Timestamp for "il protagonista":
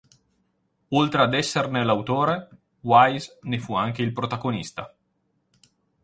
4.01-4.91